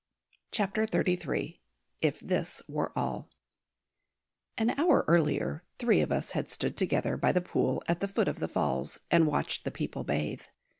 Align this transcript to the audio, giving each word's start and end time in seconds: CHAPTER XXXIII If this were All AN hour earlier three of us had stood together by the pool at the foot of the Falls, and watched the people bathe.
CHAPTER 0.51 0.87
XXXIII 0.91 1.61
If 2.01 2.19
this 2.21 2.63
were 2.67 2.91
All 2.97 3.29
AN 4.57 4.71
hour 4.79 5.05
earlier 5.07 5.63
three 5.77 6.01
of 6.01 6.11
us 6.11 6.31
had 6.31 6.49
stood 6.49 6.75
together 6.75 7.17
by 7.17 7.31
the 7.31 7.39
pool 7.39 7.83
at 7.87 7.99
the 7.99 8.07
foot 8.07 8.27
of 8.27 8.39
the 8.39 8.47
Falls, 8.47 9.01
and 9.11 9.27
watched 9.27 9.63
the 9.63 9.69
people 9.69 10.03
bathe. 10.03 10.41